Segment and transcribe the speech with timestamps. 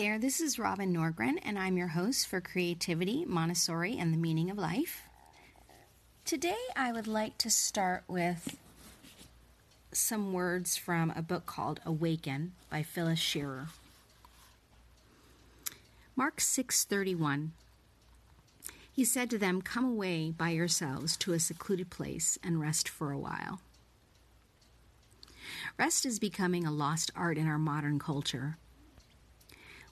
[0.00, 4.48] there, this is Robin Norgren, and I'm your host for Creativity, Montessori, and the Meaning
[4.48, 5.02] of Life.
[6.24, 8.56] Today, I would like to start with
[9.92, 13.68] some words from a book called Awaken by Phyllis Shearer.
[16.16, 17.50] Mark 6:31
[18.90, 23.12] He said to them, "Come away by yourselves to a secluded place and rest for
[23.12, 23.60] a while."
[25.78, 28.56] Rest is becoming a lost art in our modern culture.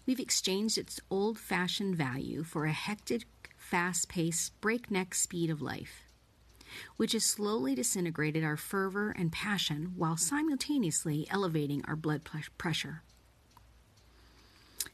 [0.08, 3.26] We've exchanged its old fashioned value for a hectic,
[3.58, 6.04] fast paced, breakneck speed of life,
[6.96, 12.22] which has slowly disintegrated our fervor and passion while simultaneously elevating our blood
[12.56, 13.02] pressure.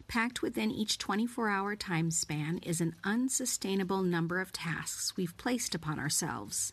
[0.08, 5.76] Packed within each 24 hour time span is an unsustainable number of tasks we've placed
[5.76, 6.72] upon ourselves,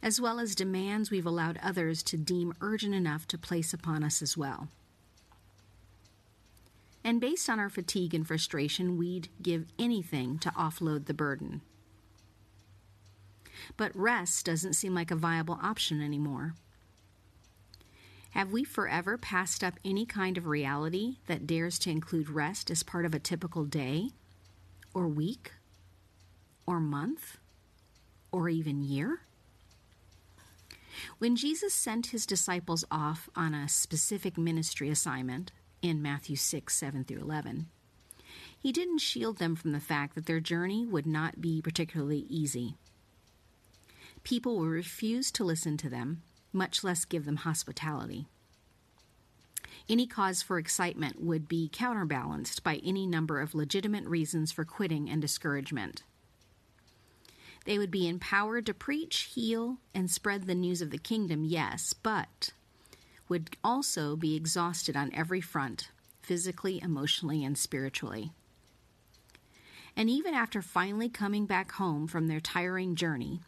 [0.00, 4.22] as well as demands we've allowed others to deem urgent enough to place upon us
[4.22, 4.68] as well.
[7.06, 11.60] And based on our fatigue and frustration, we'd give anything to offload the burden.
[13.76, 16.56] But rest doesn't seem like a viable option anymore.
[18.30, 22.82] Have we forever passed up any kind of reality that dares to include rest as
[22.82, 24.10] part of a typical day,
[24.92, 25.52] or week,
[26.66, 27.38] or month,
[28.32, 29.20] or even year?
[31.18, 35.52] When Jesus sent his disciples off on a specific ministry assignment,
[35.86, 37.66] in Matthew 6 7 through 11.
[38.58, 42.74] He didn't shield them from the fact that their journey would not be particularly easy.
[44.24, 48.26] People would refuse to listen to them, much less give them hospitality.
[49.88, 55.08] Any cause for excitement would be counterbalanced by any number of legitimate reasons for quitting
[55.08, 56.02] and discouragement.
[57.66, 61.92] They would be empowered to preach, heal, and spread the news of the kingdom, yes,
[61.92, 62.52] but
[63.28, 65.90] would also be exhausted on every front
[66.22, 68.32] physically, emotionally, and spiritually.
[69.96, 73.40] And even after finally coming back home from their tiring journey,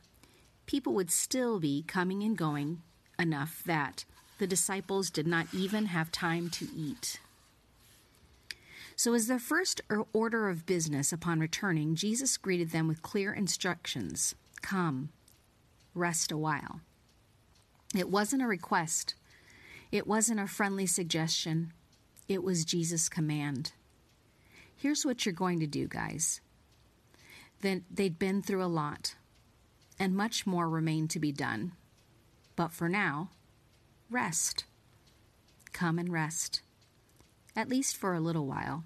[0.66, 2.83] people would still be coming and going
[3.19, 4.05] enough that
[4.39, 7.21] the disciples did not even have time to eat.
[8.95, 9.81] So, as their first
[10.12, 15.10] order of business upon returning, Jesus greeted them with clear instructions Come,
[15.95, 16.81] rest a while.
[17.97, 19.15] It wasn't a request,
[19.91, 21.72] it wasn't a friendly suggestion,
[22.28, 23.72] it was Jesus' command.
[24.76, 26.41] Here's what you're going to do, guys.
[27.60, 29.16] Then they'd been through a lot,
[29.98, 31.72] and much more remained to be done.
[32.54, 33.31] But for now,
[34.10, 34.65] rest.
[35.72, 36.62] Come and rest,
[37.56, 38.84] at least for a little while.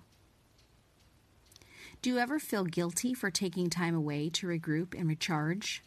[2.00, 5.82] Do you ever feel guilty for taking time away to regroup and recharge?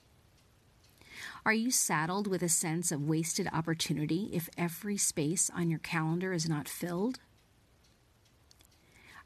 [1.46, 6.34] Are you saddled with a sense of wasted opportunity if every space on your calendar
[6.34, 7.20] is not filled?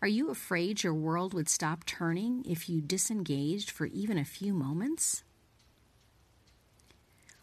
[0.01, 4.53] Are you afraid your world would stop turning if you disengaged for even a few
[4.53, 5.23] moments?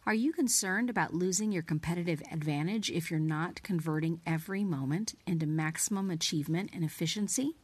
[0.06, 5.46] Are you concerned about losing your competitive advantage if you're not converting every moment into
[5.46, 7.56] maximum achievement and efficiency?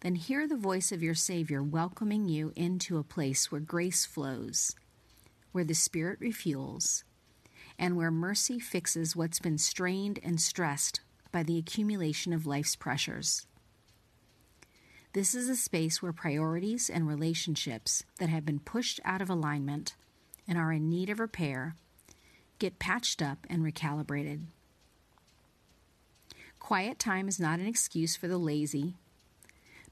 [0.00, 4.74] Then hear the voice of your Savior welcoming you into a place where grace flows,
[5.52, 7.04] where the Spirit refuels,
[7.78, 11.00] and where mercy fixes what's been strained and stressed
[11.32, 13.46] by the accumulation of life's pressures.
[15.12, 19.94] This is a space where priorities and relationships that have been pushed out of alignment
[20.48, 21.76] and are in need of repair
[22.58, 24.42] get patched up and recalibrated.
[26.58, 28.94] Quiet time is not an excuse for the lazy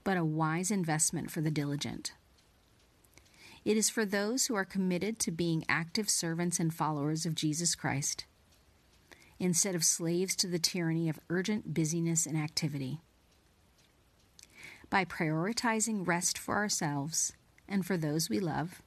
[0.03, 2.13] but a wise investment for the diligent.
[3.65, 7.75] It is for those who are committed to being active servants and followers of Jesus
[7.75, 8.25] Christ,
[9.39, 12.99] instead of slaves to the tyranny of urgent busyness and activity.
[14.89, 17.33] By prioritizing rest for ourselves
[17.67, 18.81] and for those we love,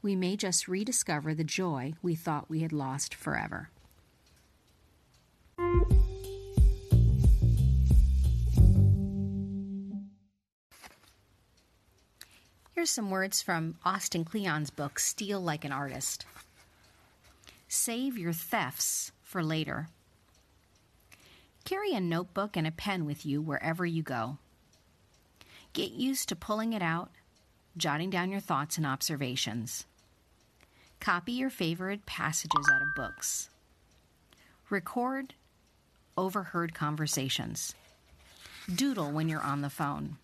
[0.00, 3.70] we may just rediscover the joy we thought we had lost forever.
[12.78, 16.24] Here's some words from Austin Kleon's book, Steal Like an Artist.
[17.66, 19.88] Save your thefts for later.
[21.64, 24.38] Carry a notebook and a pen with you wherever you go.
[25.72, 27.10] Get used to pulling it out,
[27.76, 29.84] jotting down your thoughts and observations.
[31.00, 33.50] Copy your favorite passages out of books.
[34.70, 35.34] Record
[36.16, 37.74] overheard conversations.
[38.72, 40.18] Doodle when you're on the phone.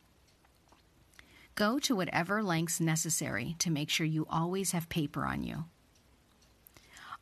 [1.54, 5.66] Go to whatever lengths necessary to make sure you always have paper on you.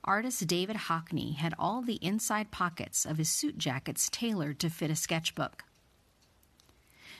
[0.04, 4.90] Artist David Hockney had all the inside pockets of his suit jackets tailored to fit
[4.90, 5.64] a sketchbook.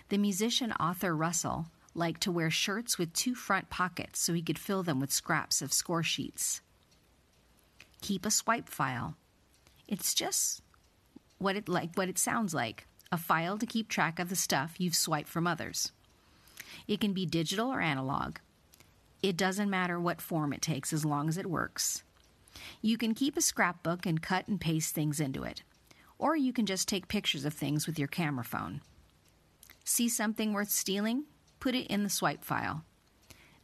[0.08, 4.58] The musician Arthur Russell liked to wear shirts with two front pockets so he could
[4.58, 6.62] fill them with scraps of score sheets.
[8.00, 9.16] Keep a swipe file.
[9.86, 10.62] It's just
[11.38, 14.76] what it like what it sounds like, a file to keep track of the stuff
[14.78, 15.92] you've swiped from others.
[16.86, 18.38] It can be digital or analog.
[19.22, 22.02] It doesn't matter what form it takes as long as it works.
[22.80, 25.62] You can keep a scrapbook and cut and paste things into it,
[26.18, 28.80] or you can just take pictures of things with your camera phone.
[29.84, 31.24] See something worth stealing?
[31.60, 32.84] Put it in the swipe file.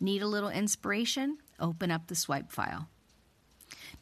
[0.01, 1.39] Need a little inspiration?
[1.59, 2.89] Open up the swipe file.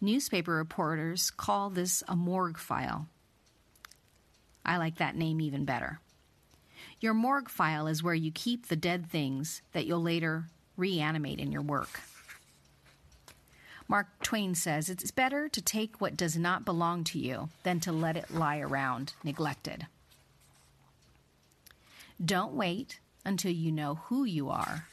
[0.00, 3.08] Newspaper reporters call this a morgue file.
[4.64, 6.00] I like that name even better.
[7.00, 10.44] Your morgue file is where you keep the dead things that you'll later
[10.76, 12.00] reanimate in your work.
[13.88, 17.92] Mark Twain says it's better to take what does not belong to you than to
[17.92, 19.86] let it lie around neglected.
[22.24, 24.86] Don't wait until you know who you are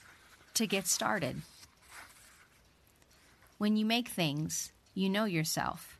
[0.53, 1.41] to get started.
[3.57, 5.97] When you make things, you know yourself.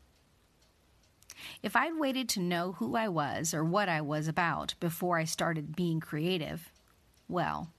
[1.62, 5.26] If I'd waited to know who I was or what I was about before I
[5.26, 6.72] started being creative,
[7.28, 7.70] well,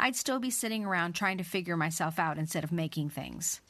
[0.00, 3.60] I'd still be sitting around trying to figure myself out instead of making things.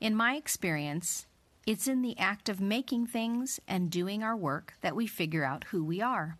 [0.00, 1.26] In my experience,
[1.66, 5.64] it's in the act of making things and doing our work that we figure out
[5.64, 6.38] who we are.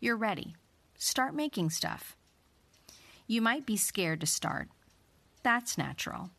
[0.00, 0.56] You're ready.
[0.98, 2.16] Start making stuff.
[3.26, 4.68] You might be scared to start.
[5.42, 6.30] That's natural.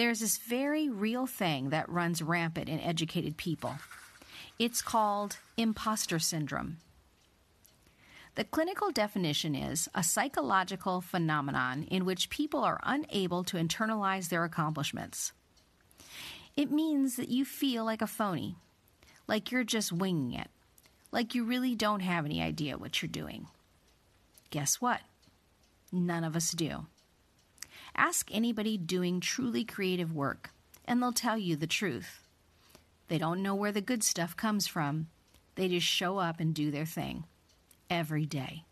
[0.00, 3.74] There's this very real thing that runs rampant in educated people.
[4.58, 6.78] It's called imposter syndrome.
[8.34, 14.42] The clinical definition is a psychological phenomenon in which people are unable to internalize their
[14.42, 15.34] accomplishments.
[16.56, 18.56] It means that you feel like a phony,
[19.28, 20.48] like you're just winging it,
[21.12, 23.48] like you really don't have any idea what you're doing.
[24.48, 25.02] Guess what?
[25.92, 26.86] None of us do.
[27.94, 30.50] Ask anybody doing truly creative work,
[30.84, 32.20] and they'll tell you the truth.
[33.08, 35.08] They don't know where the good stuff comes from,
[35.56, 37.24] they just show up and do their thing
[37.90, 38.64] every day.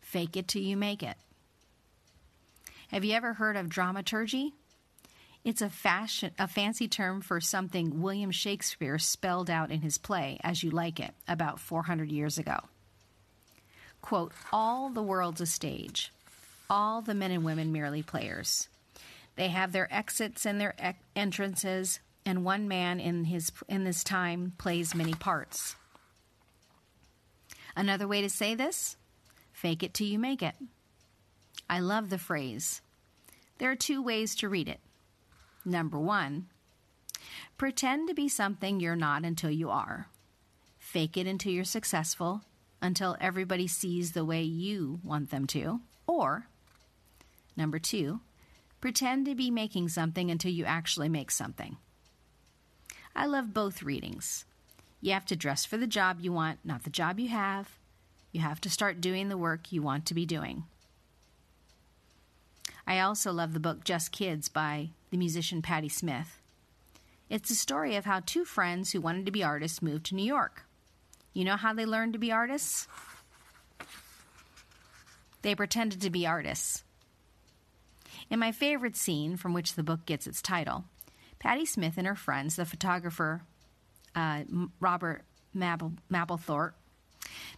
[0.00, 1.16] Fake it till you make it.
[2.88, 4.52] Have you ever heard of dramaturgy?
[5.42, 10.38] It's a, fashion, a fancy term for something William Shakespeare spelled out in his play,
[10.42, 12.58] As You Like It, about 400 years ago.
[14.02, 16.12] Quote, All the world's a stage,
[16.70, 18.68] all the men and women merely players.
[19.36, 20.74] They have their exits and their
[21.16, 25.74] entrances, and one man in, his, in this time plays many parts.
[27.76, 28.96] Another way to say this
[29.52, 30.54] fake it till you make it.
[31.68, 32.80] I love the phrase.
[33.58, 34.80] There are two ways to read it.
[35.64, 36.46] Number one,
[37.58, 40.08] pretend to be something you're not until you are.
[40.78, 42.42] Fake it until you're successful,
[42.80, 45.80] until everybody sees the way you want them to.
[46.06, 46.46] Or,
[47.60, 48.20] number two,
[48.80, 51.76] pretend to be making something until you actually make something.
[53.14, 54.46] I love both readings.
[55.00, 57.68] You have to dress for the job you want, not the job you have.
[58.32, 60.64] You have to start doing the work you want to be doing.
[62.86, 66.40] I also love the book Just Kids by the musician Patti Smith.
[67.28, 70.24] It's a story of how two friends who wanted to be artists moved to New
[70.24, 70.64] York.
[71.32, 72.88] You know how they learned to be artists?
[75.42, 76.82] They pretended to be artists.
[78.30, 80.84] In my favorite scene, from which the book gets its title,
[81.40, 83.42] Patti Smith and her friends, the photographer
[84.14, 84.42] uh,
[84.78, 86.72] Robert Mapple, Mapplethorpe,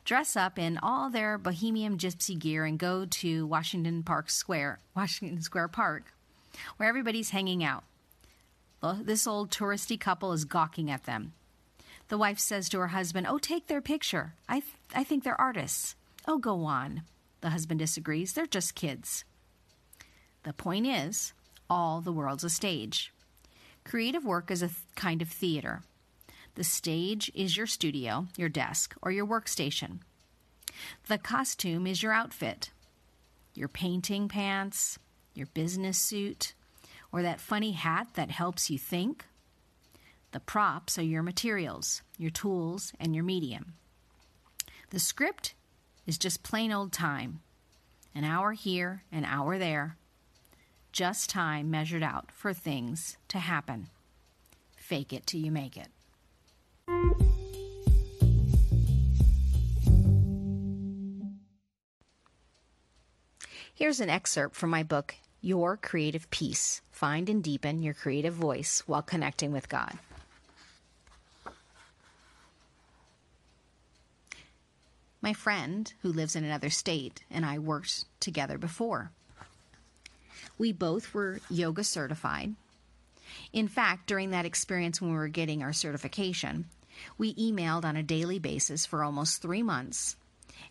[0.05, 5.43] dress up in all their bohemian gypsy gear and go to Washington Park Square, Washington
[5.43, 6.15] Square Park,
[6.79, 7.85] where everybody's hanging out.
[9.03, 11.35] This old touristy couple is gawking at them.
[12.09, 14.35] The wife says to her husband, Oh, take their picture.
[14.49, 15.95] I, th- I think they're artists.
[16.27, 17.03] Oh, go on.
[17.43, 18.33] The husband disagrees.
[18.33, 19.25] They're just kids.
[20.45, 21.33] The point is,
[21.71, 23.13] all the world's a stage.
[23.85, 25.83] Creative work is a th- kind of theater.
[26.55, 30.01] The stage is your studio, your desk, or your workstation.
[31.09, 32.71] The costume is your outfit,
[33.55, 34.99] your painting pants,
[35.35, 36.55] your business suit,
[37.11, 39.27] or that funny hat that helps you think.
[40.33, 43.75] The props are your materials, your tools, and your medium.
[44.91, 45.55] The script
[46.07, 47.41] is just plain old time
[48.15, 49.97] an hour here, an hour there.
[50.93, 53.89] Just time measured out for things to happen.
[54.77, 55.89] Fake it till you make it.
[63.75, 66.83] Here's an excerpt from my book, your creative peace.
[66.91, 69.95] Find and deepen your creative voice while connecting with God.
[75.23, 79.11] My friend, who lives in another state, and I worked together before.
[80.59, 82.55] We both were yoga certified.
[83.53, 86.67] In fact, during that experience when we were getting our certification,
[87.19, 90.17] we emailed on a daily basis for almost three months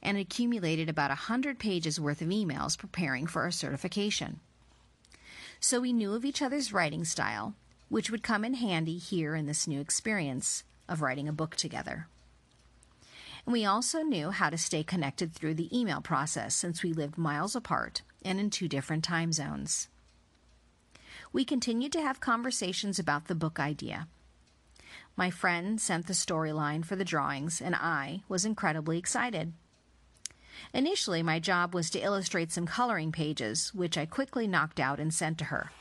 [0.01, 4.39] and accumulated about 100 pages worth of emails preparing for our certification.
[5.59, 7.53] So we knew of each other's writing style,
[7.89, 12.07] which would come in handy here in this new experience of writing a book together.
[13.45, 17.17] And we also knew how to stay connected through the email process since we lived
[17.17, 19.87] miles apart and in two different time zones.
[21.33, 24.07] We continued to have conversations about the book idea.
[25.15, 29.53] My friend sent the storyline for the drawings, and I was incredibly excited.
[30.73, 35.13] Initially, my job was to illustrate some coloring pages, which I quickly knocked out and
[35.13, 35.71] sent to her.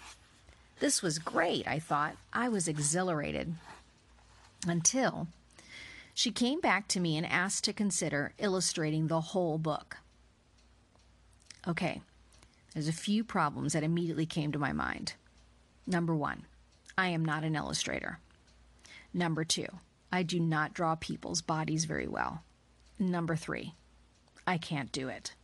[0.78, 2.16] This was great, I thought.
[2.32, 3.54] I was exhilarated.
[4.66, 5.28] Until
[6.14, 9.98] she came back to me and asked to consider illustrating the whole book.
[11.66, 12.00] Okay,
[12.72, 15.14] there's a few problems that immediately came to my mind.
[15.86, 16.46] Number one,
[16.96, 18.20] I am not an illustrator.
[19.12, 19.66] Number two,
[20.12, 22.42] I do not draw people's bodies very well.
[22.98, 23.74] Number three,
[24.46, 25.34] I can't do it.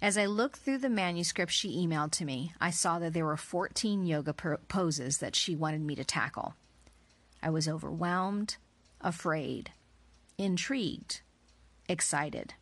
[0.00, 3.36] As I looked through the manuscript she emailed to me, I saw that there were
[3.36, 6.54] 14 yoga poses that she wanted me to tackle.
[7.42, 8.56] I was overwhelmed,
[9.00, 9.72] afraid,
[10.38, 11.20] intrigued,
[11.88, 12.54] excited.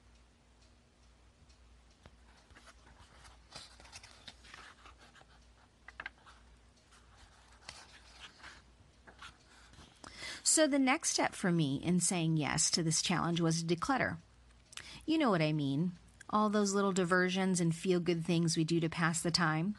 [10.54, 14.18] So, the next step for me in saying yes to this challenge was to declutter.
[15.06, 15.92] You know what I mean.
[16.28, 19.76] All those little diversions and feel good things we do to pass the time.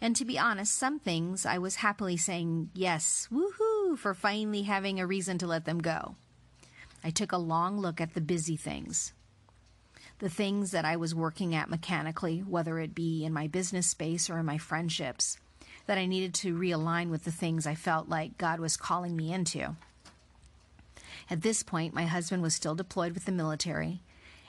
[0.00, 5.00] And to be honest, some things I was happily saying yes, woohoo, for finally having
[5.00, 6.14] a reason to let them go.
[7.02, 9.12] I took a long look at the busy things.
[10.20, 14.30] The things that I was working at mechanically, whether it be in my business space
[14.30, 15.36] or in my friendships
[15.86, 19.32] that I needed to realign with the things I felt like God was calling me
[19.32, 19.76] into.
[21.30, 24.00] At this point, my husband was still deployed with the military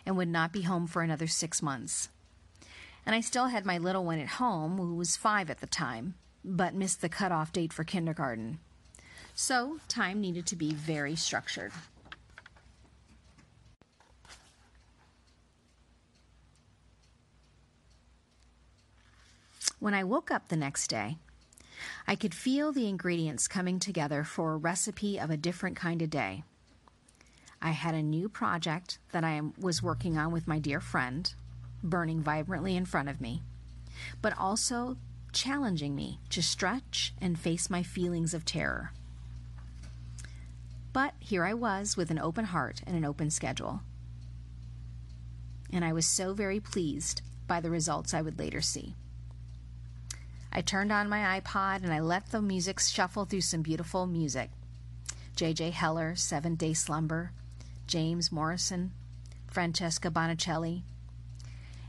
[0.05, 2.09] and would not be home for another six months.
[3.05, 6.15] And I still had my little one at home, who was five at the time,
[6.43, 8.59] but missed the cutoff date for kindergarten.
[9.35, 11.71] So, time needed to be very structured.
[19.79, 21.17] When I woke up the next day,
[22.07, 26.09] I could feel the ingredients coming together for a recipe of a different kind of
[26.09, 26.43] day.
[27.61, 31.33] I had a new project that I was working on with my dear friend,
[31.81, 33.41] burning vibrantly in front of me,
[34.21, 34.97] but also
[35.33, 38.91] challenging me to stretch and face my feelings of terror.
[40.93, 43.81] But here I was with an open heart and an open schedule.
[45.73, 48.95] And I was so very pleased by the results I would later see.
[50.57, 54.51] I turned on my iPod and I let the music shuffle through some beautiful music.
[55.35, 55.71] J.J.
[55.71, 57.33] Heller, Seven Day Slumber,
[57.87, 58.93] James Morrison,
[59.47, 60.83] Francesca Battistelli,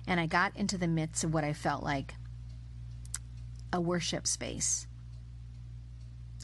[0.04, 2.16] and I got into the midst of what I felt like
[3.72, 4.88] a worship space,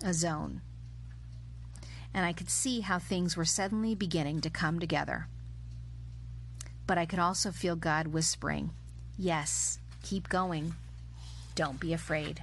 [0.04, 0.60] a zone.
[2.14, 5.26] And I could see how things were suddenly beginning to come together.
[6.86, 8.70] But I could also feel God whispering,
[9.18, 10.74] Yes, keep going.
[11.54, 12.42] Don't be afraid.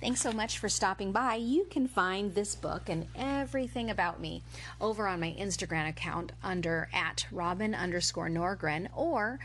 [0.00, 1.34] Thanks so much for stopping by.
[1.34, 4.42] You can find this book and everything about me
[4.80, 9.38] over on my Instagram account under at Robin underscore Norgren or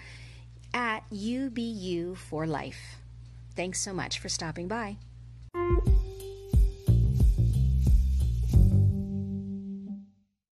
[0.73, 2.99] at UBU for Life.
[3.55, 4.97] Thanks so much for stopping by.